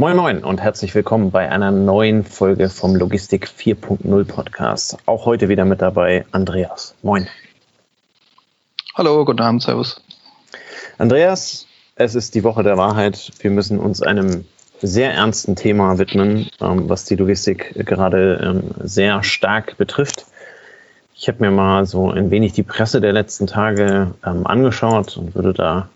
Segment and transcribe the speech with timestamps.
[0.00, 4.96] Moin Moin und herzlich willkommen bei einer neuen Folge vom Logistik 4.0 Podcast.
[5.06, 6.94] Auch heute wieder mit dabei Andreas.
[7.02, 7.26] Moin.
[8.94, 10.00] Hallo, guten Abend, Servus.
[10.98, 11.66] Andreas,
[11.96, 13.32] es ist die Woche der Wahrheit.
[13.40, 14.44] Wir müssen uns einem
[14.80, 20.26] sehr ernsten Thema widmen, ähm, was die Logistik gerade ähm, sehr stark betrifft.
[21.16, 25.34] Ich habe mir mal so ein wenig die Presse der letzten Tage ähm, angeschaut und
[25.34, 25.88] würde da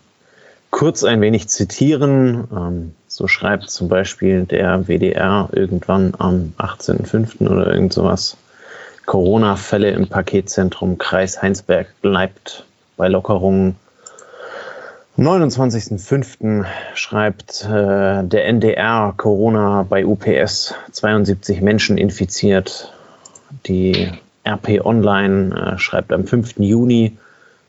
[0.71, 2.91] kurz ein wenig zitieren.
[3.15, 7.47] So schreibt zum Beispiel der WDR irgendwann am 18.05.
[7.47, 8.37] oder irgend sowas.
[9.05, 12.65] Corona-Fälle im Paketzentrum Kreis Heinsberg bleibt
[12.97, 13.75] bei Lockerungen.
[15.19, 16.65] 29.05.
[16.95, 22.91] schreibt äh, der NDR Corona bei UPS 72 Menschen infiziert.
[23.67, 24.11] Die
[24.43, 26.55] RP Online äh, schreibt am 5.
[26.57, 27.15] Juni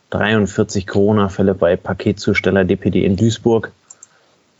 [0.08, 3.72] 43 Corona-Fälle bei Paketzusteller DPD in Duisburg.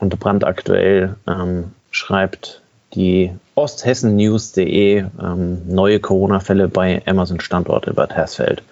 [0.04, 2.60] Und brandaktuell ähm, schreibt
[2.92, 8.62] die osthessennews.de ähm, neue Corona-Fälle bei Amazon-Standorte Bad Hersfeld.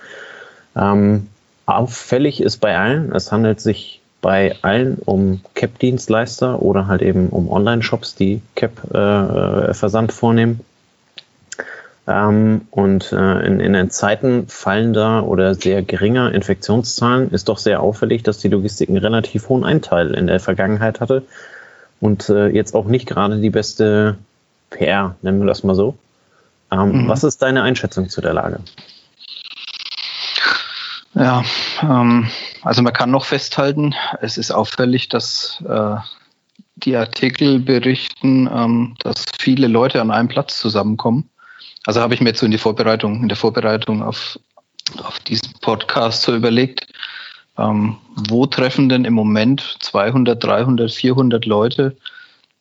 [0.77, 1.29] Ähm,
[1.65, 7.51] auffällig ist bei allen, es handelt sich bei allen um CAP-Dienstleister oder halt eben um
[7.51, 10.61] Online-Shops, die CAP-Versand äh, vornehmen.
[12.06, 17.81] Ähm, und äh, in, in den Zeiten fallender oder sehr geringer Infektionszahlen ist doch sehr
[17.81, 21.23] auffällig, dass die Logistik einen relativ hohen Einteil in der Vergangenheit hatte
[22.00, 24.19] und äh, jetzt auch nicht gerade die beste
[24.70, 25.97] PR, nennen wir das mal so.
[26.73, 27.08] Ähm, mhm.
[27.08, 28.61] Was ist deine Einschätzung zu der Lage?
[31.14, 31.45] Ja,
[31.83, 32.28] ähm,
[32.62, 35.97] also man kann noch festhalten, es ist auffällig, dass äh,
[36.77, 41.28] die Artikel berichten, ähm, dass viele Leute an einem Platz zusammenkommen.
[41.87, 44.39] Also habe ich mir jetzt so in Vorbereitung, in der Vorbereitung auf,
[45.03, 46.87] auf diesen Podcast so überlegt,
[47.59, 51.97] ähm, wo treffen denn im Moment 200, 300, 400 Leute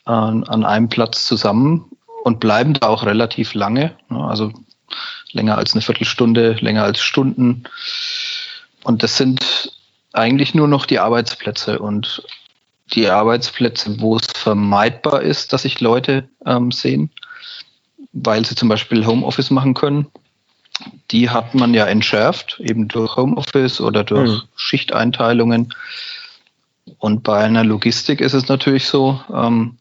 [0.05, 1.85] äh, an einem Platz zusammen
[2.23, 4.23] und bleiben da auch relativ lange, ne?
[4.27, 4.51] also
[5.31, 7.63] länger als eine Viertelstunde, länger als Stunden.
[8.83, 9.71] Und das sind
[10.13, 12.23] eigentlich nur noch die Arbeitsplätze und
[12.93, 17.11] die Arbeitsplätze, wo es vermeidbar ist, dass sich Leute ähm, sehen
[18.13, 20.07] weil sie zum Beispiel Homeoffice machen können.
[21.11, 24.41] Die hat man ja entschärft, eben durch Homeoffice oder durch mhm.
[24.55, 25.73] Schichteinteilungen.
[26.97, 29.77] Und bei einer Logistik ist es natürlich so, ähm,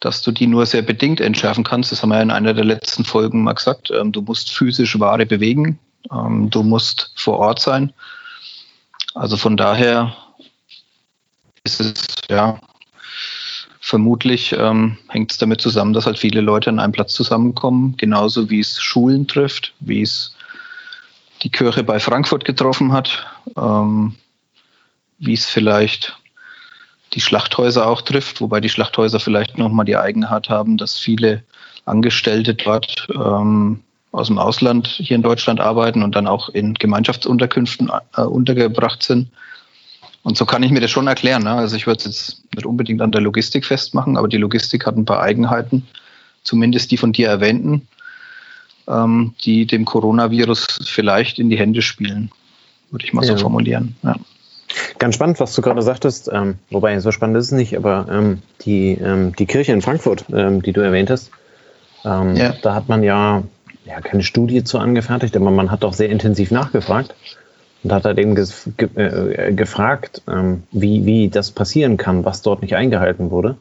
[0.00, 1.90] dass du die nur sehr bedingt entschärfen kannst.
[1.90, 3.90] Das haben wir ja in einer der letzten Folgen mal gesagt.
[3.90, 5.78] Ähm, du musst physisch Ware bewegen,
[6.12, 7.92] ähm, du musst vor Ort sein.
[9.14, 10.14] Also von daher
[11.64, 12.60] ist es ja
[13.86, 18.48] Vermutlich ähm, hängt es damit zusammen, dass halt viele Leute an einem Platz zusammenkommen, genauso
[18.48, 20.34] wie es Schulen trifft, wie es
[21.42, 23.26] die Kirche bei Frankfurt getroffen hat,
[23.58, 24.14] ähm,
[25.18, 26.16] wie es vielleicht
[27.12, 31.42] die Schlachthäuser auch trifft, wobei die Schlachthäuser vielleicht nochmal die Eigenheit haben, dass viele
[31.84, 33.80] Angestellte dort ähm,
[34.12, 39.28] aus dem Ausland hier in Deutschland arbeiten und dann auch in Gemeinschaftsunterkünften äh, untergebracht sind.
[40.24, 41.44] Und so kann ich mir das schon erklären.
[41.44, 41.52] Ne?
[41.52, 44.96] Also ich würde es jetzt nicht unbedingt an der Logistik festmachen, aber die Logistik hat
[44.96, 45.86] ein paar Eigenheiten,
[46.42, 47.86] zumindest die von dir erwähnten,
[48.88, 52.30] ähm, die dem Coronavirus vielleicht in die Hände spielen,
[52.90, 53.36] würde ich mal ja.
[53.36, 53.96] so formulieren.
[54.02, 54.16] Ja.
[54.98, 58.42] Ganz spannend, was du gerade sagtest, ähm, wobei so spannend ist es nicht, aber ähm,
[58.62, 61.30] die, ähm, die Kirche in Frankfurt, ähm, die du erwähnt hast,
[62.06, 62.54] ähm, ja.
[62.62, 63.42] da hat man ja,
[63.84, 67.14] ja keine Studie zu angefertigt, aber man hat doch sehr intensiv nachgefragt
[67.84, 72.74] und hat halt eben äh, gefragt, ähm, wie, wie das passieren kann, was dort nicht
[72.74, 73.56] eingehalten wurde.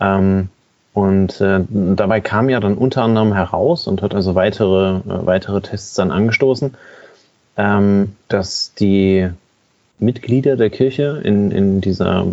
[0.00, 0.48] Ähm,
[0.94, 5.60] und äh, dabei kam ja dann unter anderem heraus und hat also weitere, äh, weitere
[5.60, 6.74] Tests dann angestoßen,
[7.56, 9.28] ähm, dass die
[9.98, 12.26] Mitglieder der Kirche in, in, dieser,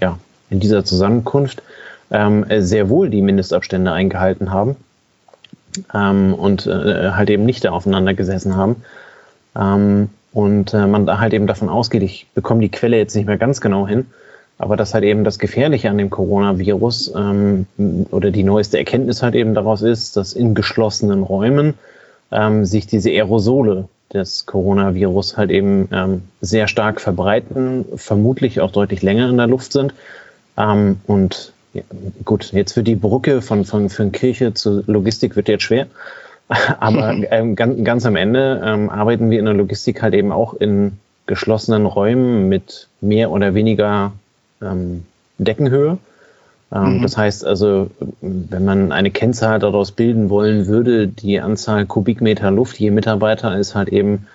[0.00, 0.18] ja,
[0.50, 1.62] in dieser Zusammenkunft
[2.10, 4.76] ähm, sehr wohl die Mindestabstände eingehalten haben
[5.94, 8.82] ähm, und äh, halt eben nicht da aufeinander gesessen haben.
[9.56, 13.38] Ähm, und äh, man halt eben davon ausgeht, ich bekomme die Quelle jetzt nicht mehr
[13.38, 14.06] ganz genau hin,
[14.58, 17.66] aber dass halt eben das Gefährliche an dem Coronavirus ähm,
[18.10, 21.74] oder die neueste Erkenntnis halt eben daraus ist, dass in geschlossenen Räumen
[22.32, 29.02] ähm, sich diese Aerosole des Coronavirus halt eben ähm, sehr stark verbreiten, vermutlich auch deutlich
[29.02, 29.94] länger in der Luft sind.
[30.56, 31.82] Ähm, und ja,
[32.24, 35.86] gut, jetzt für die Brücke von, von, von Kirche zur Logistik wird jetzt schwer.
[36.80, 40.54] Aber ähm, ganz, ganz am Ende ähm, arbeiten wir in der Logistik halt eben auch
[40.54, 44.12] in geschlossenen Räumen mit mehr oder weniger
[44.60, 45.04] ähm,
[45.38, 45.98] Deckenhöhe.
[46.72, 47.02] Ähm, mhm.
[47.02, 52.78] Das heißt also, wenn man eine Kennzahl daraus bilden wollen würde, die Anzahl Kubikmeter Luft
[52.78, 54.26] je Mitarbeiter ist halt eben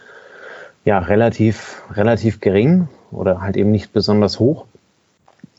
[0.85, 4.65] ja relativ, relativ gering oder halt eben nicht besonders hoch.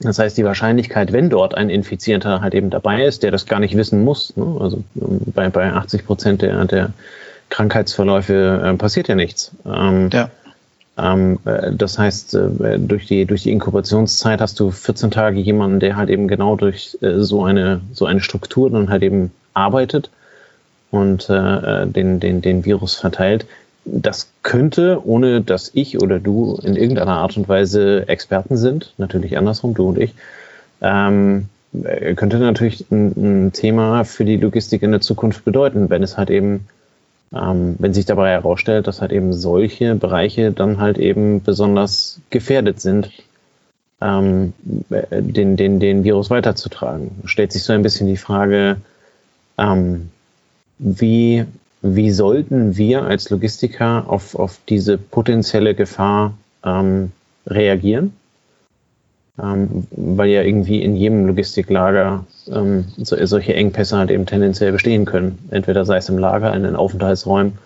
[0.00, 3.60] Das heißt, die Wahrscheinlichkeit, wenn dort ein Infizierter halt eben dabei ist, der das gar
[3.60, 4.56] nicht wissen muss, ne?
[4.58, 6.90] also ähm, bei, bei 80 Prozent der, der
[7.50, 9.52] Krankheitsverläufe äh, passiert ja nichts.
[9.66, 10.30] Ähm, ja.
[10.96, 15.80] Ähm, äh, das heißt, äh, durch, die, durch die Inkubationszeit hast du 14 Tage jemanden,
[15.80, 20.10] der halt eben genau durch äh, so, eine, so eine Struktur dann halt eben arbeitet
[20.90, 23.46] und äh, den, den, den Virus verteilt
[23.84, 29.38] das könnte, ohne dass ich oder du in irgendeiner Art und Weise Experten sind, natürlich
[29.38, 30.14] andersrum, du und ich,
[30.80, 36.02] ähm, äh, könnte natürlich ein, ein, Thema für die Logistik in der Zukunft bedeuten, wenn
[36.02, 36.66] es halt eben,
[37.32, 42.80] ähm, wenn sich dabei herausstellt, dass halt eben solche Bereiche dann halt eben besonders gefährdet
[42.80, 43.10] sind,
[44.00, 44.52] ähm,
[44.90, 47.10] den, den, den Virus weiterzutragen.
[47.24, 48.78] Stellt sich so ein bisschen die Frage,
[49.58, 50.10] ähm,
[50.78, 51.44] wie
[51.82, 56.34] wie sollten wir als Logistiker auf, auf diese potenzielle Gefahr
[56.64, 57.12] ähm,
[57.46, 58.14] reagieren?
[59.42, 65.06] Ähm, weil ja irgendwie in jedem Logistiklager ähm, so, solche Engpässe halt eben tendenziell bestehen
[65.06, 65.38] können.
[65.50, 67.56] Entweder sei es im Lager, in den Aufenthaltsräumen,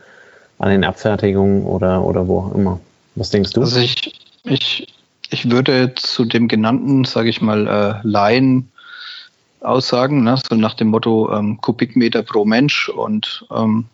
[0.58, 2.80] an den Abfertigungen oder, oder wo auch immer.
[3.16, 3.62] Was denkst du?
[3.62, 4.12] Also ich,
[4.44, 4.86] ich,
[5.30, 8.70] ich würde zu dem genannten, sage ich mal, äh, Laien
[9.64, 10.38] Aussagen, ne?
[10.48, 12.88] so nach dem Motto ähm, Kubikmeter pro Mensch.
[12.88, 13.86] Und ähm,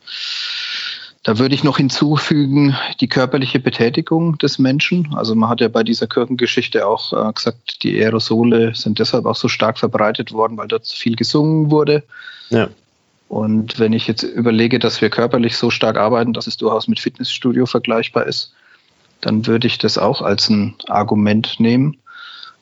[1.22, 5.14] da würde ich noch hinzufügen die körperliche Betätigung des Menschen.
[5.14, 9.36] Also man hat ja bei dieser Kirchengeschichte auch äh, gesagt, die Aerosole sind deshalb auch
[9.36, 12.02] so stark verbreitet worden, weil dort viel gesungen wurde.
[12.48, 12.68] Ja.
[13.28, 16.98] Und wenn ich jetzt überlege, dass wir körperlich so stark arbeiten, dass es durchaus mit
[16.98, 18.52] Fitnessstudio vergleichbar ist,
[19.20, 21.98] dann würde ich das auch als ein Argument nehmen.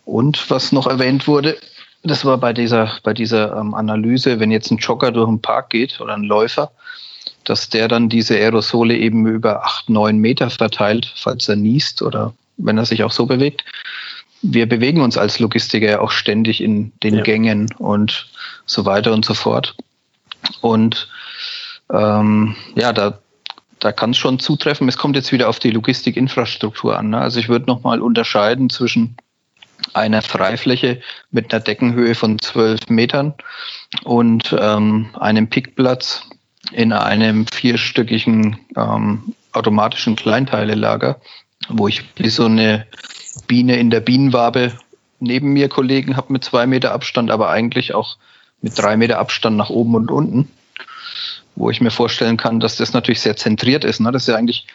[0.04, 1.56] Und was noch erwähnt wurde,
[2.02, 5.70] das war bei dieser, bei dieser ähm, Analyse, wenn jetzt ein Jogger durch den Park
[5.70, 6.70] geht oder ein Läufer,
[7.44, 12.34] dass der dann diese Aerosole eben über acht, neun Meter verteilt, falls er niest oder
[12.56, 13.64] wenn er sich auch so bewegt.
[14.42, 17.22] Wir bewegen uns als Logistiker ja auch ständig in den ja.
[17.22, 18.28] Gängen und
[18.66, 19.74] so weiter und so fort.
[20.60, 21.08] Und
[21.92, 23.18] ähm, ja, da,
[23.80, 24.88] da kann es schon zutreffen.
[24.88, 27.10] Es kommt jetzt wieder auf die Logistikinfrastruktur an.
[27.10, 27.18] Ne?
[27.18, 29.16] Also ich würde nochmal unterscheiden zwischen
[29.94, 31.00] einer Freifläche
[31.30, 33.34] mit einer Deckenhöhe von zwölf Metern
[34.04, 36.28] und ähm, einem Pickplatz
[36.72, 41.20] in einem vierstöckigen ähm, automatischen Kleinteilelager,
[41.68, 42.86] wo ich wie so eine
[43.46, 44.72] Biene in der Bienenwabe
[45.20, 48.16] neben mir Kollegen habe mit zwei Meter Abstand, aber eigentlich auch
[48.60, 50.50] mit drei Meter Abstand nach oben und unten,
[51.56, 54.00] wo ich mir vorstellen kann, dass das natürlich sehr zentriert ist.
[54.00, 54.12] Ne?
[54.12, 54.66] Das ist ja eigentlich,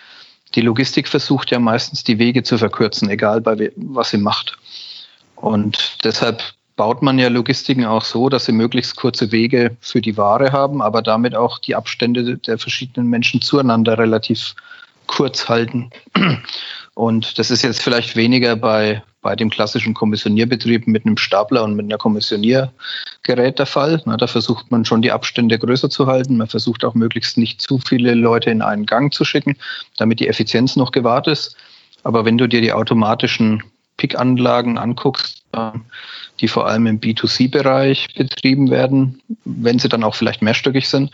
[0.55, 4.57] die Logistik versucht ja meistens die Wege zu verkürzen, egal bei was sie macht.
[5.43, 6.41] Und deshalb
[6.77, 10.81] baut man ja Logistiken auch so, dass sie möglichst kurze Wege für die Ware haben,
[10.81, 14.55] aber damit auch die Abstände der verschiedenen Menschen zueinander relativ
[15.05, 15.89] kurz halten.
[16.95, 21.75] Und das ist jetzt vielleicht weniger bei, bei dem klassischen Kommissionierbetrieb mit einem Stapler und
[21.75, 24.01] mit einer Kommissioniergerät der Fall.
[24.05, 26.37] Na, da versucht man schon die Abstände größer zu halten.
[26.37, 29.57] Man versucht auch möglichst nicht zu viele Leute in einen Gang zu schicken,
[29.97, 31.57] damit die Effizienz noch gewahrt ist.
[32.03, 33.61] Aber wenn du dir die automatischen
[34.03, 35.85] Pick-Anlagen anguckst, ähm,
[36.41, 41.11] die vor allem im B2C-Bereich betrieben werden, wenn sie dann auch vielleicht mehrstöckig sind,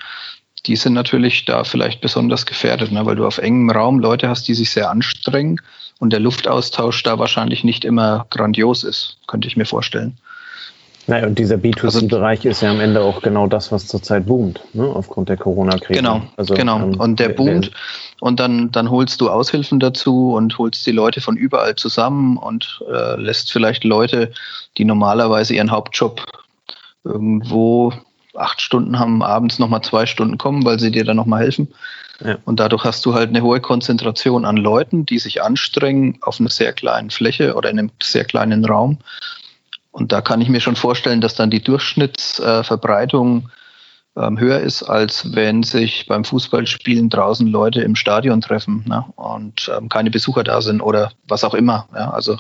[0.66, 3.06] die sind natürlich da vielleicht besonders gefährdet, ne?
[3.06, 5.62] weil du auf engem Raum Leute hast, die sich sehr anstrengen
[6.00, 10.18] und der Luftaustausch da wahrscheinlich nicht immer grandios ist, könnte ich mir vorstellen.
[11.06, 14.62] Naja, und dieser B2C-Bereich also, ist ja am Ende auch genau das, was zurzeit boomt,
[14.74, 16.00] ne, aufgrund der Corona-Krise.
[16.00, 16.80] Genau, also, genau.
[16.80, 17.72] Ähm, und der boomt.
[18.20, 22.82] Und dann, dann holst du Aushilfen dazu und holst die Leute von überall zusammen und
[22.92, 24.32] äh, lässt vielleicht Leute,
[24.78, 26.26] die normalerweise ihren Hauptjob
[27.04, 27.94] irgendwo
[28.36, 31.70] acht Stunden haben, abends nochmal zwei Stunden kommen, weil sie dir dann nochmal helfen.
[32.24, 32.38] Ja.
[32.46, 36.50] Und dadurch hast du halt eine hohe Konzentration an Leuten, die sich anstrengen auf einer
[36.50, 39.00] sehr kleinen Fläche oder in einem sehr kleinen Raum
[39.92, 43.50] und da kann ich mir schon vorstellen, dass dann die Durchschnittsverbreitung ähm,
[44.20, 49.06] höher ist, als wenn sich beim Fußballspielen draußen Leute im Stadion treffen ne?
[49.16, 51.88] und ähm, keine Besucher da sind oder was auch immer.
[51.94, 52.12] Ja?
[52.12, 52.38] Also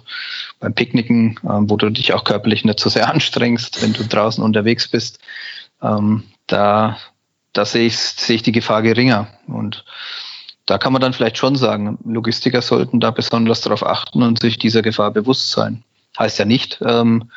[0.60, 4.44] beim Picknicken, ähm, wo du dich auch körperlich nicht so sehr anstrengst, wenn du draußen
[4.44, 5.20] unterwegs bist,
[5.82, 6.98] ähm, da,
[7.54, 9.28] da sehe ich, sehe ich die Gefahr geringer.
[9.48, 9.86] Und
[10.66, 14.58] da kann man dann vielleicht schon sagen, Logistiker sollten da besonders darauf achten und sich
[14.58, 15.84] dieser Gefahr bewusst sein
[16.20, 17.32] heißt ja nicht, ähm,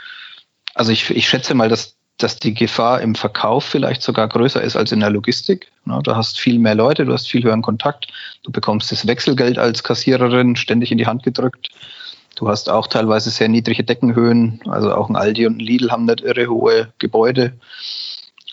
[0.74, 4.76] also ich, ich schätze mal, dass, dass die Gefahr im Verkauf vielleicht sogar größer ist
[4.76, 5.70] als in der Logistik.
[5.84, 8.08] Du hast viel mehr Leute, du hast viel höheren Kontakt,
[8.42, 11.70] du bekommst das Wechselgeld als Kassiererin ständig in die Hand gedrückt.
[12.36, 16.04] Du hast auch teilweise sehr niedrige Deckenhöhen, also auch ein Aldi und ein Lidl haben
[16.04, 17.52] nicht irre hohe Gebäude.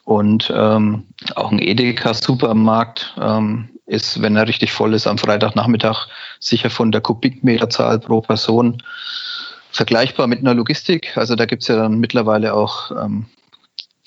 [0.03, 1.03] Und ähm,
[1.35, 6.07] auch ein Edeka-Supermarkt ähm, ist, wenn er richtig voll ist, am Freitagnachmittag
[6.39, 8.81] sicher von der Kubikmeterzahl pro Person
[9.71, 11.15] vergleichbar mit einer Logistik.
[11.15, 13.25] Also da gibt es ja dann mittlerweile auch ähm,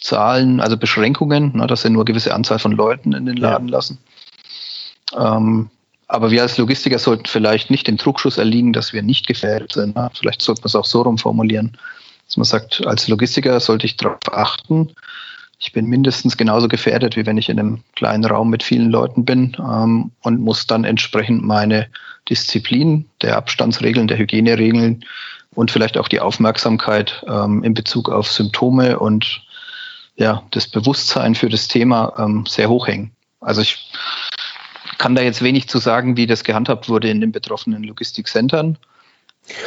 [0.02, 3.68] Zahlen, also Beschränkungen, ne, dass sie nur eine gewisse Anzahl von Leuten in den Laden
[3.68, 3.72] ja.
[3.72, 3.98] lassen.
[5.16, 5.70] Ähm,
[6.08, 9.96] aber wir als Logistiker sollten vielleicht nicht dem Druckschuss erliegen, dass wir nicht gefährdet sind.
[9.96, 10.10] Ne?
[10.14, 11.78] Vielleicht sollte man es auch so rum formulieren,
[12.26, 14.90] dass man sagt, als Logistiker sollte ich darauf achten,
[15.64, 19.24] ich bin mindestens genauso gefährdet, wie wenn ich in einem kleinen Raum mit vielen Leuten
[19.24, 21.86] bin ähm, und muss dann entsprechend meine
[22.28, 25.04] Disziplin der Abstandsregeln, der Hygieneregeln
[25.54, 29.42] und vielleicht auch die Aufmerksamkeit ähm, in Bezug auf Symptome und
[30.16, 33.12] ja, das Bewusstsein für das Thema ähm, sehr hoch hängen.
[33.40, 33.90] Also ich
[34.98, 38.78] kann da jetzt wenig zu sagen, wie das gehandhabt wurde in den betroffenen Logistikcentern.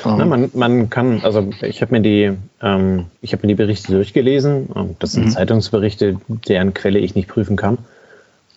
[0.05, 3.91] Na, man, man kann, also ich habe mir die, ähm, ich habe mir die Berichte
[3.91, 4.69] durchgelesen.
[4.99, 5.31] Das sind mhm.
[5.31, 7.79] Zeitungsberichte, deren Quelle ich nicht prüfen kann.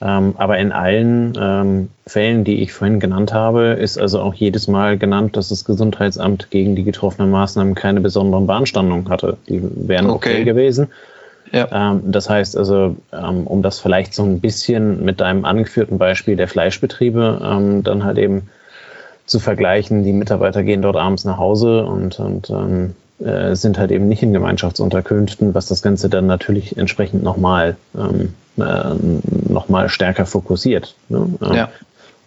[0.00, 4.68] Ähm, aber in allen ähm, Fällen, die ich vorhin genannt habe, ist also auch jedes
[4.68, 9.38] Mal genannt, dass das Gesundheitsamt gegen die getroffenen Maßnahmen keine besonderen Beanstandungen hatte.
[9.49, 10.88] Die wären okay, okay gewesen.
[11.52, 11.93] Ja.
[11.93, 16.37] Ähm, das heißt also, ähm, um das vielleicht so ein bisschen mit deinem angeführten Beispiel
[16.37, 18.49] der Fleischbetriebe ähm, dann halt eben
[19.26, 23.90] zu vergleichen, die Mitarbeiter gehen dort abends nach Hause und, und ähm, äh, sind halt
[23.90, 28.95] eben nicht in Gemeinschaftsunterkünften, was das Ganze dann natürlich entsprechend nochmal ähm, äh,
[29.49, 30.95] noch stärker fokussiert.
[31.09, 31.28] Ne?
[31.43, 31.69] Ähm, ja.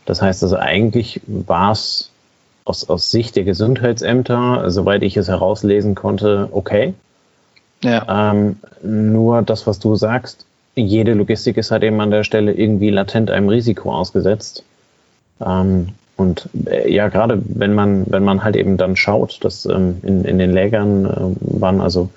[0.06, 2.12] Das heißt also, eigentlich war es
[2.66, 6.94] aus, aus Sicht der Gesundheitsämter, soweit ich es herauslesen konnte, okay.
[7.84, 8.32] Ja.
[8.32, 10.46] Ähm, nur das, was du sagst,
[10.76, 14.64] jede Logistik ist halt eben an der Stelle irgendwie latent einem Risiko ausgesetzt.
[15.46, 19.98] Ähm, und äh, ja, gerade wenn man, wenn man halt eben dann schaut, dass ähm,
[20.04, 22.10] in, in den Lägern äh, waren also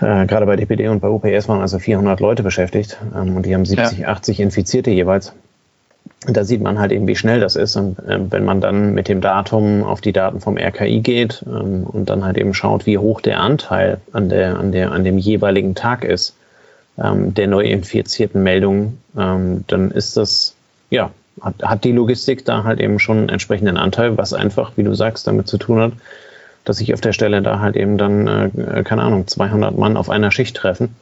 [0.00, 3.54] äh, gerade bei DPD und bei UPS waren also 400 Leute beschäftigt ähm, und die
[3.54, 4.08] haben 70, ja.
[4.08, 5.32] 80 Infizierte jeweils.
[6.20, 7.76] Da sieht man halt eben, wie schnell das ist.
[7.76, 11.84] Und äh, wenn man dann mit dem Datum auf die Daten vom RKI geht ähm,
[11.84, 15.18] und dann halt eben schaut, wie hoch der Anteil an, der, an, der, an dem
[15.18, 16.34] jeweiligen Tag ist,
[16.98, 20.54] ähm, der neu infizierten Meldungen, ähm, dann ist das,
[20.90, 24.84] ja, hat, hat die Logistik da halt eben schon einen entsprechenden Anteil, was einfach, wie
[24.84, 25.92] du sagst, damit zu tun hat,
[26.64, 30.10] dass sich auf der Stelle da halt eben dann, äh, keine Ahnung, 200 Mann auf
[30.10, 30.96] einer Schicht treffen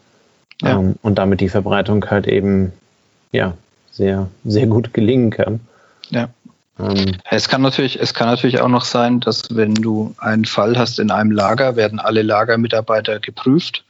[0.60, 0.78] ja.
[0.78, 2.72] ähm, und damit die Verbreitung halt eben,
[3.32, 3.54] ja,
[3.94, 5.60] sehr, sehr gut gelingen kann.
[6.10, 6.28] Ja.
[6.78, 10.76] Ähm, es kann natürlich, es kann natürlich auch noch sein, dass wenn du einen Fall
[10.76, 13.84] hast in einem Lager, werden alle Lagermitarbeiter geprüft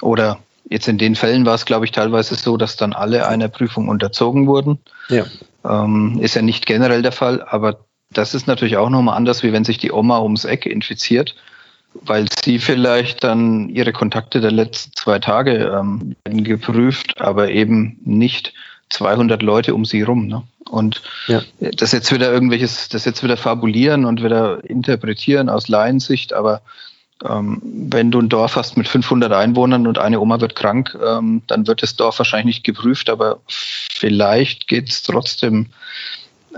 [0.00, 0.38] oder
[0.70, 3.88] Jetzt in den Fällen war es, glaube ich, teilweise so, dass dann alle einer Prüfung
[3.88, 4.78] unterzogen wurden.
[5.08, 5.24] Ja.
[5.64, 9.52] Ähm, ist ja nicht generell der Fall, aber das ist natürlich auch nochmal anders, wie
[9.52, 11.34] wenn sich die Oma ums Eck infiziert,
[11.94, 18.52] weil sie vielleicht dann ihre Kontakte der letzten zwei Tage ähm, geprüft, aber eben nicht
[18.90, 20.26] 200 Leute um sie rum.
[20.26, 20.42] Ne?
[20.70, 21.42] Und ja.
[21.60, 26.62] das jetzt wieder irgendwelches, das jetzt wieder fabulieren und wieder interpretieren aus Laiensicht, aber
[27.24, 31.42] ähm, wenn du ein Dorf hast mit 500 Einwohnern und eine Oma wird krank, ähm,
[31.46, 35.66] dann wird das Dorf wahrscheinlich nicht geprüft, aber vielleicht geht es trotzdem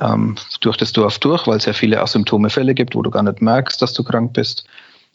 [0.01, 3.41] ähm, durch das Dorf durch, weil es ja viele Asymptomefälle gibt, wo du gar nicht
[3.41, 4.65] merkst, dass du krank bist.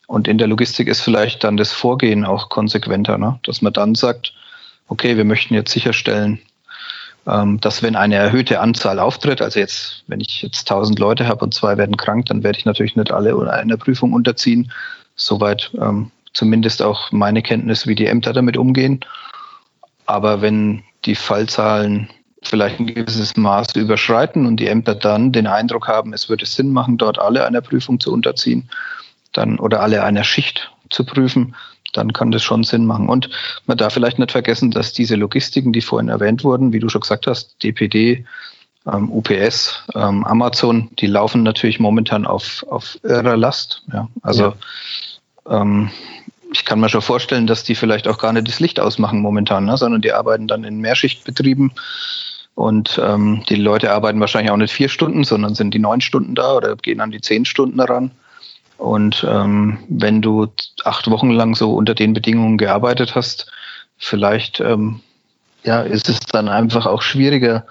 [0.07, 3.39] Und in der Logistik ist vielleicht dann das Vorgehen auch konsequenter, ne?
[3.43, 4.33] dass man dann sagt,
[4.87, 6.39] okay, wir möchten jetzt sicherstellen,
[7.25, 11.55] dass wenn eine erhöhte Anzahl auftritt, also jetzt, wenn ich jetzt 1000 Leute habe und
[11.55, 14.71] zwei werden krank, dann werde ich natürlich nicht alle einer Prüfung unterziehen,
[15.15, 18.99] Soweit ähm, zumindest auch meine Kenntnis, wie die Ämter damit umgehen.
[20.05, 22.09] Aber wenn die Fallzahlen
[22.43, 26.71] vielleicht ein gewisses Maß überschreiten und die Ämter dann den Eindruck haben, es würde Sinn
[26.71, 28.69] machen, dort alle einer Prüfung zu unterziehen,
[29.33, 31.55] dann oder alle einer Schicht zu prüfen,
[31.97, 33.09] dann kann das schon Sinn machen.
[33.09, 33.29] Und
[33.65, 37.01] man darf vielleicht nicht vergessen, dass diese Logistiken, die vorhin erwähnt wurden, wie du schon
[37.01, 38.25] gesagt hast, DPD,
[38.91, 43.83] ähm, UPS, ähm, Amazon, die laufen natürlich momentan auf, auf irrer Last.
[43.91, 44.07] Ja.
[44.21, 44.53] Also
[45.45, 45.61] ja.
[45.61, 45.89] Ähm,
[46.51, 49.65] ich kann mir schon vorstellen, dass die vielleicht auch gar nicht das Licht ausmachen momentan,
[49.65, 51.73] ne, sondern die arbeiten dann in Mehrschichtbetrieben
[52.53, 56.35] und ähm, die Leute arbeiten wahrscheinlich auch nicht vier Stunden, sondern sind die neun Stunden
[56.35, 58.11] da oder gehen an die zehn Stunden daran.
[58.77, 60.47] Und ähm, wenn du
[60.83, 63.47] acht Wochen lang so unter den Bedingungen gearbeitet hast,
[63.97, 64.99] vielleicht ähm,
[65.63, 67.65] ja, ist es dann einfach auch schwieriger,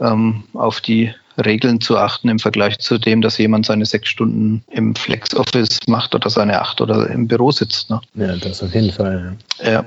[0.00, 1.12] ähm, auf die
[1.42, 6.14] Regeln zu achten im Vergleich zu dem, dass jemand seine sechs Stunden im Flex-Office macht
[6.14, 7.90] oder seine acht oder im Büro sitzt.
[7.90, 8.00] Ne?
[8.14, 9.36] Ja, das auf jeden Fall.
[9.62, 9.70] Ja.
[9.70, 9.84] ja.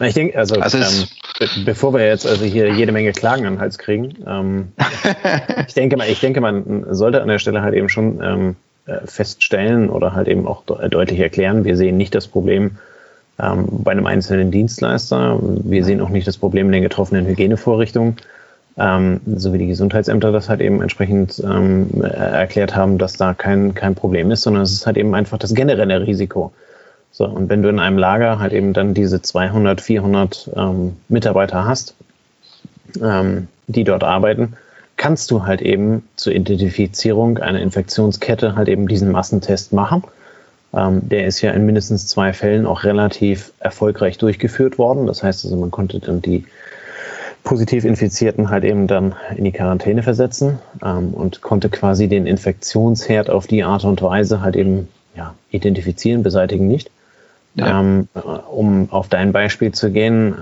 [0.00, 1.06] Ich denke, also, also ähm,
[1.38, 4.72] be bevor wir jetzt also hier jede Menge Klagen an den Hals kriegen, ähm,
[5.68, 8.54] ich denke mal, ich denke, man sollte an der Stelle halt eben schon ähm, äh,
[9.04, 12.72] feststellen oder halt eben auch de deutlich erklären, wir sehen nicht das Problem
[13.40, 18.16] ähm, bei einem einzelnen Dienstleister, wir sehen auch nicht das Problem in den getroffenen Hygienevorrichtungen
[18.76, 23.74] ähm, so wie die Gesundheitsämter das halt eben entsprechend ähm, erklärt haben, dass da kein,
[23.74, 26.52] kein Problem ist, sondern es ist halt eben einfach das generelle Risiko.
[27.12, 31.64] So, und wenn du in einem Lager halt eben dann diese 200, 400 ähm, Mitarbeiter
[31.64, 31.94] hast,
[33.00, 34.54] ähm, die dort arbeiten,
[34.96, 40.04] kannst du halt eben zur Identifizierung einer Infektionskette halt eben diesen Massentest machen.
[40.74, 45.06] Ähm, der ist ja in mindestens zwei Fällen auch relativ erfolgreich durchgeführt worden.
[45.06, 46.44] Das heißt also, man konnte dann die
[47.44, 53.30] positiv Infizierten halt eben dann in die Quarantäne versetzen ähm, und konnte quasi den Infektionsherd
[53.30, 56.90] auf die Art und Weise halt eben ja, identifizieren, beseitigen nicht.
[57.56, 57.80] Ja.
[57.80, 58.08] Ähm,
[58.50, 60.34] um auf dein Beispiel zu gehen,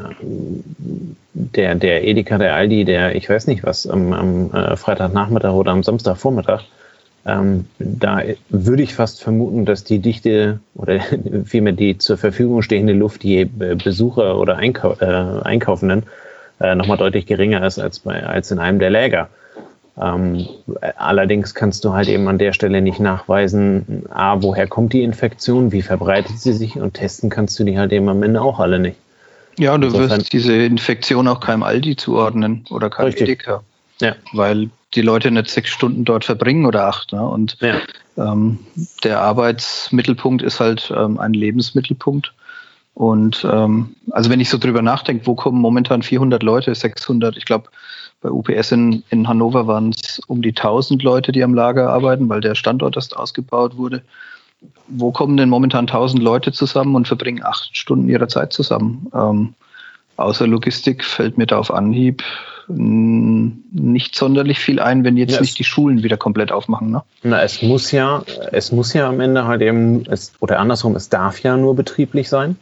[1.35, 5.73] der, der Edeka, der Aldi, der, ich weiß nicht was, am, am äh, Freitagnachmittag oder
[5.73, 6.63] am Samstagvormittag,
[7.25, 11.01] ähm, da würde ich fast vermuten, dass die Dichte oder
[11.45, 16.05] vielmehr die zur Verfügung stehende Luft, die Besucher oder Einkau äh, Einkaufenden
[16.61, 19.29] äh, nochmal deutlich geringer ist als, bei, als in einem der Läger.
[20.01, 20.49] Ähm,
[20.97, 25.71] allerdings kannst du halt eben an der Stelle nicht nachweisen, a, woher kommt die Infektion,
[25.71, 28.79] wie verbreitet sie sich und testen kannst du die halt eben am Ende auch alle
[28.79, 28.97] nicht.
[29.59, 33.29] Ja, du Insofern, wirst diese Infektion auch keinem Aldi zuordnen oder keinem richtig.
[33.29, 33.63] Edeka.
[34.01, 34.17] Ja.
[34.33, 37.13] Weil die Leute nicht sechs Stunden dort verbringen oder acht.
[37.13, 37.27] Ne?
[37.27, 37.81] Und ja.
[38.17, 38.59] ähm,
[39.05, 42.33] der Arbeitsmittelpunkt ist halt ähm, ein Lebensmittelpunkt.
[42.95, 47.45] Und ähm, also wenn ich so drüber nachdenke, wo kommen momentan 400 Leute, 600, ich
[47.45, 47.69] glaube
[48.23, 52.29] bei UPS in, in Hannover waren es um die 1000 Leute, die am Lager arbeiten,
[52.29, 54.03] weil der Standort erst ausgebaut wurde.
[54.87, 59.11] Wo kommen denn momentan 1000 Leute zusammen und verbringen acht Stunden ihrer Zeit zusammen?
[59.13, 59.55] Ähm,
[60.17, 62.23] außer Logistik fällt mir da auf Anhieb
[62.69, 66.91] nicht sonderlich viel ein, wenn jetzt ja, nicht die Schulen wieder komplett aufmachen.
[66.91, 67.03] Ne?
[67.25, 71.09] Na, es muss ja, es muss ja am Ende halt eben, es, oder andersrum, es
[71.09, 72.57] darf ja nur betrieblich sein.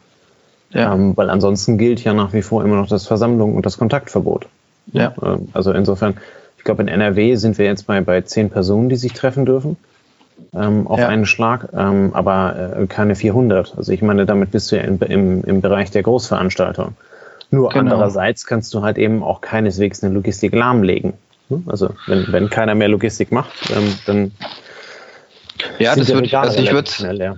[0.71, 0.95] Ja.
[0.95, 4.47] Ähm, weil ansonsten gilt ja nach wie vor immer noch das Versammlung und das Kontaktverbot.
[4.92, 5.14] Ja.
[5.23, 6.16] Ähm, also insofern,
[6.59, 9.76] ich glaube, in NRW sind wir jetzt bei, bei zehn Personen, die sich treffen dürfen.
[10.54, 11.08] Ähm, auf ja.
[11.08, 13.75] einen Schlag, ähm, aber äh, keine 400.
[13.76, 16.95] Also ich meine, damit bist du ja in, im, im Bereich der Großveranstaltung.
[17.50, 17.80] Nur genau.
[17.80, 21.12] andererseits kannst du halt eben auch keineswegs eine Logistik lahmlegen.
[21.49, 21.65] Hm?
[21.67, 24.32] Also wenn, wenn keiner mehr Logistik macht, ähm, dann
[25.78, 27.36] ja, das würde also ich würde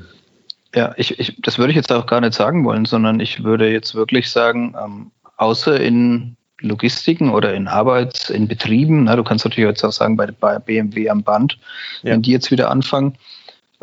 [0.74, 3.70] ja, ich, ich, das würde ich jetzt auch gar nicht sagen wollen, sondern ich würde
[3.70, 9.44] jetzt wirklich sagen, ähm, außer in Logistiken oder in Arbeits-, in Betrieben, na, du kannst
[9.44, 11.59] natürlich jetzt auch sagen, bei, bei BMW am Band,
[12.03, 12.12] ja.
[12.12, 13.16] wenn die jetzt wieder anfangen,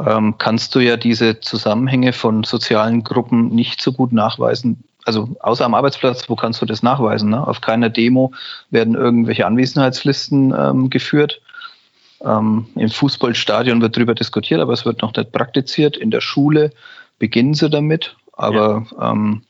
[0.05, 4.83] ähm, kannst du ja diese Zusammenhänge von sozialen Gruppen nicht so gut nachweisen.
[5.05, 7.29] Also außer am Arbeitsplatz, wo kannst du das nachweisen?
[7.29, 7.45] Ne?
[7.45, 8.31] Auf keiner Demo
[8.69, 11.41] werden irgendwelche Anwesenheitslisten ähm, geführt.
[12.23, 15.97] Ähm, Im Fußballstadion wird darüber diskutiert, aber es wird noch nicht praktiziert.
[15.97, 16.71] In der Schule
[17.17, 19.11] beginnen sie damit, aber ja.
[19.11, 19.41] ähm,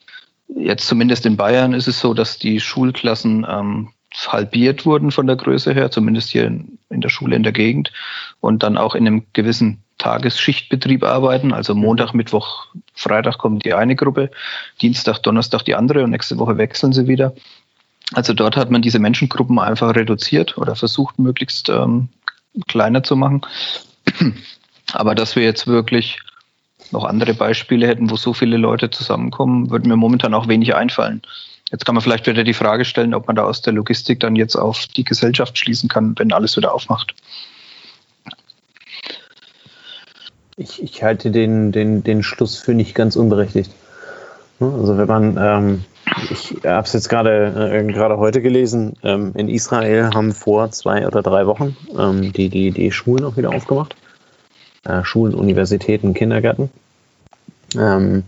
[0.55, 3.89] jetzt zumindest in Bayern ist es so, dass die Schulklassen ähm,
[4.27, 7.91] halbiert wurden von der Größe her, zumindest hier in, in, der Schule in der Gegend
[8.39, 11.53] und dann auch in einem gewissen Tagesschichtbetrieb arbeiten.
[11.53, 14.31] Also Montag, Mittwoch, Freitag kommt die eine Gruppe,
[14.81, 17.33] Dienstag, Donnerstag die andere und nächste Woche wechseln sie wieder.
[18.13, 22.09] Also dort hat man diese Menschengruppen einfach reduziert oder versucht möglichst ähm,
[22.67, 23.41] kleiner zu machen.
[24.93, 26.19] Aber dass wir jetzt wirklich
[26.91, 31.21] noch andere Beispiele hätten, wo so viele Leute zusammenkommen, würde mir momentan auch wenig einfallen.
[31.71, 34.35] Jetzt kann man vielleicht wieder die Frage stellen, ob man da aus der Logistik dann
[34.35, 37.13] jetzt auf die Gesellschaft schließen kann, wenn alles wieder aufmacht.
[40.57, 43.71] Ich, ich halte den, den, den Schluss für nicht ganz unberechtigt.
[44.59, 45.85] Also wenn man ähm,
[46.31, 48.93] ich habe es jetzt gerade äh, gerade heute gelesen.
[49.03, 53.37] Ähm, in Israel haben vor zwei oder drei Wochen ähm, die, die, die Schulen auch
[53.37, 53.95] wieder aufgemacht.
[54.85, 56.69] Äh, Schulen, Universitäten, Kindergärten.
[57.77, 58.23] Ähm,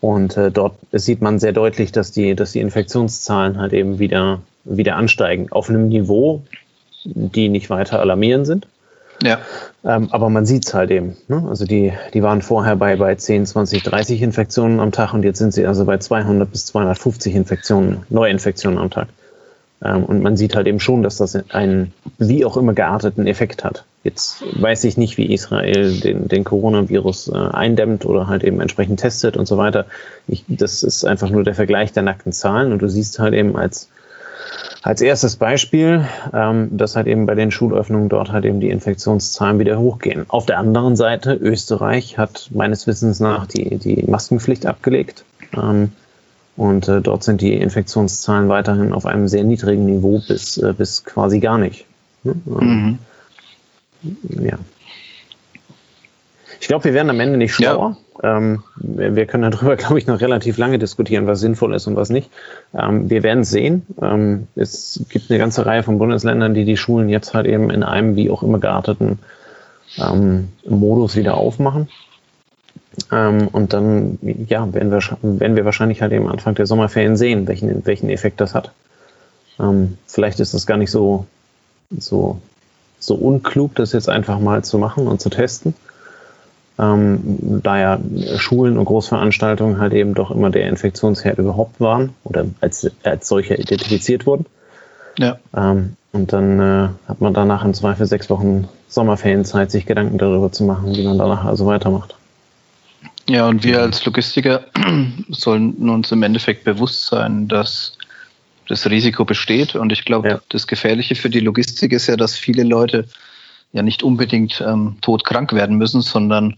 [0.00, 4.40] und äh, dort sieht man sehr deutlich, dass die, dass die Infektionszahlen halt eben wieder,
[4.64, 5.52] wieder ansteigen.
[5.52, 6.42] Auf einem Niveau,
[7.04, 8.66] die nicht weiter alarmierend sind.
[9.22, 9.38] Ja.
[9.84, 11.16] Ähm, aber man sieht es halt eben.
[11.28, 11.44] Ne?
[11.48, 15.38] Also die, die waren vorher bei, bei 10, 20, 30 Infektionen am Tag und jetzt
[15.38, 19.08] sind sie also bei 200 bis 250 Infektionen, Neuinfektionen am Tag.
[19.84, 23.64] Ähm, und man sieht halt eben schon, dass das einen wie auch immer gearteten Effekt
[23.64, 23.84] hat.
[24.02, 29.00] Jetzt weiß ich nicht, wie Israel den, den Coronavirus äh, eindämmt oder halt eben entsprechend
[29.00, 29.84] testet und so weiter.
[30.26, 33.56] Ich, das ist einfach nur der Vergleich der nackten Zahlen und du siehst halt eben
[33.56, 33.88] als
[34.82, 39.58] als erstes Beispiel, ähm, dass halt eben bei den Schulöffnungen dort halt eben die Infektionszahlen
[39.58, 40.24] wieder hochgehen.
[40.28, 45.24] Auf der anderen Seite, Österreich hat meines Wissens nach die, die Maskenpflicht abgelegt.
[45.54, 45.92] Ähm,
[46.56, 51.04] und äh, dort sind die Infektionszahlen weiterhin auf einem sehr niedrigen Niveau bis, äh, bis
[51.04, 51.84] quasi gar nicht.
[52.24, 52.98] Ähm, mhm.
[54.02, 54.58] Ja.
[56.60, 57.96] Ich glaube, wir werden am Ende nicht schlauer.
[58.22, 62.10] Ähm, wir können darüber, glaube ich, noch relativ lange diskutieren, was sinnvoll ist und was
[62.10, 62.30] nicht.
[62.74, 63.86] Ähm, wir werden sehen.
[64.00, 67.82] Ähm, es gibt eine ganze Reihe von Bundesländern, die die Schulen jetzt halt eben in
[67.82, 69.18] einem wie auch immer gearteten
[69.98, 71.88] ähm, Modus wieder aufmachen.
[73.10, 77.48] Ähm, und dann, ja, werden wir, werden wir wahrscheinlich halt eben Anfang der Sommerferien sehen,
[77.48, 78.72] welchen, welchen Effekt das hat.
[79.58, 81.26] Ähm, vielleicht ist das gar nicht so,
[81.96, 82.40] so,
[83.00, 85.74] so unklug, das jetzt einfach mal zu machen und zu testen
[86.80, 88.00] ähm, da ja
[88.38, 93.58] Schulen und Großveranstaltungen halt eben doch immer der Infektionsherd überhaupt waren oder als, als solcher
[93.58, 94.46] identifiziert wurden.
[95.18, 95.38] Ja.
[95.54, 100.50] Ähm, und dann äh, hat man danach im Zweifel sechs Wochen Sommerferienzeit, sich Gedanken darüber
[100.50, 102.16] zu machen, wie man danach also weitermacht.
[103.28, 104.62] Ja, und wir als Logistiker
[105.28, 107.96] sollen uns im Endeffekt bewusst sein, dass
[108.70, 109.74] das Risiko besteht.
[109.74, 110.40] Und ich glaube, ja.
[110.48, 113.06] das Gefährliche für die Logistik ist ja, dass viele Leute
[113.72, 116.54] ja nicht unbedingt ähm, todkrank werden müssen, sondern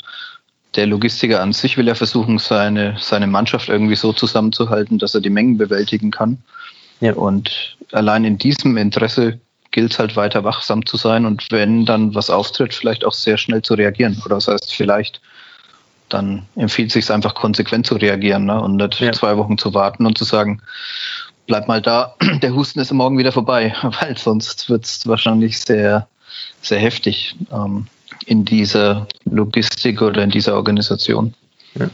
[0.77, 5.22] der Logistiker an sich will ja versuchen, seine, seine Mannschaft irgendwie so zusammenzuhalten, dass er
[5.22, 6.38] die Mengen bewältigen kann.
[7.01, 7.14] Ja.
[7.14, 12.14] Und allein in diesem Interesse gilt es halt weiter wachsam zu sein und wenn dann
[12.14, 14.20] was auftritt, vielleicht auch sehr schnell zu reagieren.
[14.25, 15.20] Oder das heißt, vielleicht
[16.11, 18.61] dann empfiehlt es sich einfach konsequent zu reagieren ne?
[18.61, 19.12] und nicht ja.
[19.12, 20.61] zwei Wochen zu warten und zu sagen,
[21.46, 26.07] bleib mal da, der Husten ist morgen wieder vorbei, weil sonst wird es wahrscheinlich sehr
[26.62, 27.87] sehr heftig ähm,
[28.26, 31.35] in dieser Logistik oder in dieser Organisation.
[31.74, 31.90] Ja.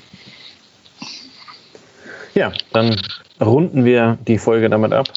[2.35, 2.53] ja.
[2.73, 2.97] dann
[3.41, 5.09] runden wir die Folge damit ab.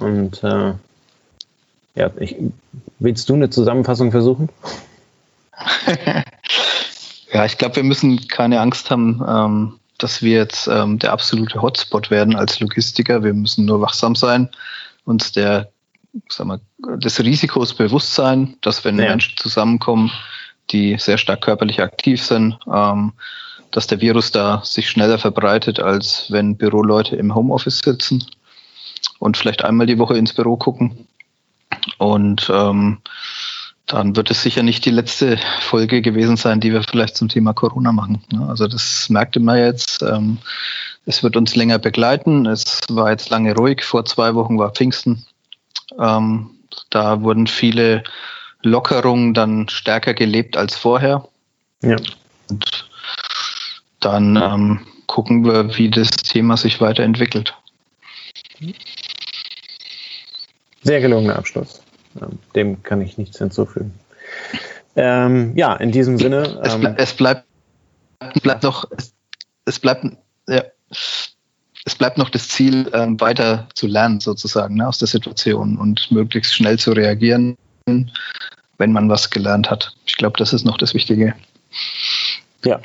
[0.00, 0.72] Und äh,
[1.94, 2.36] ja, ich,
[2.98, 4.48] willst du eine Zusammenfassung versuchen?
[7.32, 11.62] ja, ich glaube, wir müssen keine Angst haben, ähm, dass wir jetzt ähm, der absolute
[11.62, 13.22] Hotspot werden als Logistiker.
[13.22, 14.50] Wir müssen nur wachsam sein,
[15.04, 15.70] uns der
[16.28, 19.08] sag mal, des Risikos bewusst sein, dass wenn ja.
[19.08, 20.10] Menschen zusammenkommen,
[20.70, 23.12] die sehr stark körperlich aktiv sind, ähm,
[23.70, 28.24] dass der Virus da sich schneller verbreitet, als wenn Büroleute im Homeoffice sitzen
[29.18, 31.06] und vielleicht einmal die Woche ins Büro gucken.
[31.98, 32.98] Und ähm,
[33.86, 37.52] dann wird es sicher nicht die letzte Folge gewesen sein, die wir vielleicht zum Thema
[37.52, 38.22] Corona machen.
[38.48, 40.02] Also das merkte man jetzt.
[40.02, 40.38] Ähm,
[41.06, 42.46] es wird uns länger begleiten.
[42.46, 43.84] Es war jetzt lange ruhig.
[43.84, 45.26] Vor zwei Wochen war Pfingsten.
[45.98, 46.50] Ähm,
[46.90, 48.04] da wurden viele
[48.62, 51.28] Lockerungen dann stärker gelebt als vorher.
[51.82, 51.96] Ja.
[52.48, 52.88] Und
[54.00, 57.54] dann ähm, gucken wir, wie das Thema sich weiterentwickelt.
[60.82, 61.83] Sehr gelungener Abschluss.
[62.20, 63.94] Ähm, dem kann ich nichts hinzufügen.
[64.96, 66.60] Ähm, ja, in diesem Sinne.
[66.62, 67.44] Es, ble ähm, es bleibt,
[68.42, 69.12] bleibt noch, es,
[69.64, 70.04] es bleibt,
[70.48, 75.76] ja, es bleibt noch das Ziel, ähm, weiter zu lernen sozusagen ne, aus der Situation
[75.76, 79.94] und möglichst schnell zu reagieren, wenn man was gelernt hat.
[80.06, 81.34] Ich glaube, das ist noch das Wichtige.
[82.64, 82.80] Ja.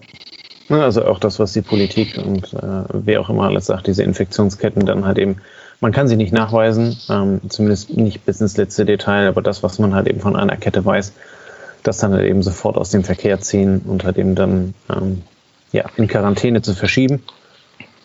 [0.70, 4.86] Also auch das, was die Politik und äh, wer auch immer alles sagt, diese Infektionsketten
[4.86, 5.38] dann halt eben,
[5.82, 9.80] man kann sie nicht nachweisen, ähm, zumindest nicht bis ins letzte Detail, aber das, was
[9.80, 11.14] man halt eben von einer Kette weiß,
[11.84, 15.22] das dann halt eben sofort aus dem Verkehr ziehen und halt eben dann ähm,
[15.72, 17.22] ja, in Quarantäne zu verschieben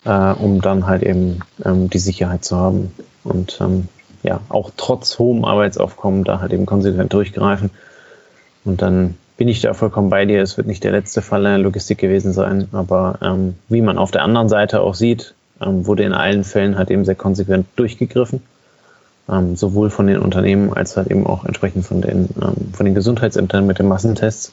[0.05, 3.89] äh, um dann halt eben ähm, die Sicherheit zu haben und ähm,
[4.23, 7.69] ja, auch trotz hohem Arbeitsaufkommen da halt eben konsequent durchgreifen.
[8.63, 10.41] Und dann bin ich da vollkommen bei dir.
[10.41, 13.99] Es wird nicht der letzte Fall in der Logistik gewesen sein, aber ähm, wie man
[13.99, 17.67] auf der anderen Seite auch sieht, ähm, wurde in allen Fällen halt eben sehr konsequent
[17.75, 18.41] durchgegriffen.
[19.27, 22.93] Ähm, sowohl von den Unternehmen als halt eben auch entsprechend von den, ähm, von den
[22.93, 24.51] Gesundheitsämtern mit den Massentests.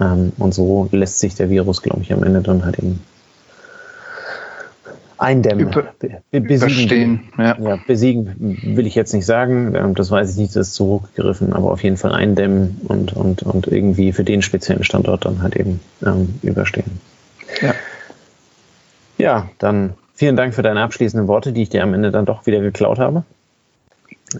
[0.00, 3.00] Ähm, und so lässt sich der Virus, glaube ich, am Ende dann halt eben
[5.18, 5.68] eindämmen.
[5.68, 5.92] Über,
[6.30, 7.56] besiegen, ja.
[7.60, 7.78] ja.
[7.86, 11.52] besiegen will ich jetzt nicht sagen, ähm, das weiß ich nicht, das ist zu hochgegriffen,
[11.52, 15.56] aber auf jeden Fall eindämmen und, und, und irgendwie für den speziellen Standort dann halt
[15.56, 17.00] eben ähm, überstehen.
[17.60, 17.74] Ja.
[19.20, 22.46] Ja, dann vielen Dank für deine abschließenden Worte, die ich dir am Ende dann doch
[22.46, 23.24] wieder geklaut habe.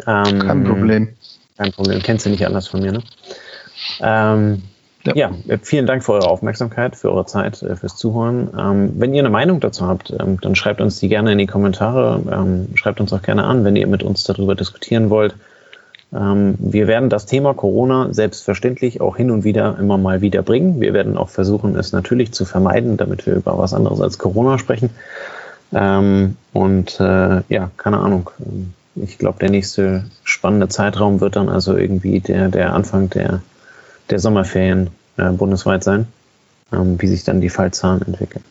[0.07, 1.09] Ähm, kein Problem.
[1.57, 3.03] Kein Problem, kennst du nicht anders von mir, ne?
[4.01, 4.62] Ähm,
[5.05, 5.14] ja.
[5.14, 5.31] ja.
[5.49, 8.51] Äh, vielen Dank für eure Aufmerksamkeit, für eure Zeit, äh, fürs Zuhören.
[8.59, 11.47] Ähm, wenn ihr eine Meinung dazu habt, ähm, dann schreibt uns die gerne in die
[11.47, 12.23] Kommentare.
[12.31, 15.35] Ähm, schreibt uns auch gerne an, wenn ihr mit uns darüber diskutieren wollt.
[16.12, 20.81] Ähm, wir werden das Thema Corona selbstverständlich auch hin und wieder immer mal wieder bringen.
[20.81, 24.59] Wir werden auch versuchen, es natürlich zu vermeiden, damit wir über was anderes als Corona
[24.59, 24.90] sprechen.
[25.73, 28.31] Ähm, und äh, ja, keine Ahnung.
[28.96, 33.40] Ich glaube, der nächste spannende Zeitraum wird dann also irgendwie der, der Anfang der
[34.11, 36.07] der Sommerferien äh, bundesweit sein,
[36.73, 38.44] ähm, wie sich dann die Fallzahlen entwickeln.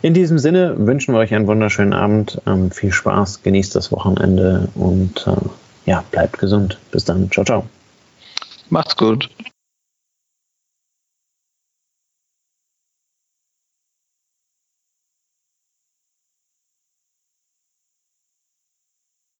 [0.00, 5.26] In diesem Sinne wünschen wir euch einen wunderschönen Abend, viel Spaß, genießt das Wochenende und
[5.26, 5.32] äh,
[5.88, 6.78] ja, bleibt gesund.
[6.92, 7.30] Bis dann.
[7.30, 7.68] Ciao, ciao.
[8.68, 9.28] Macht's gut.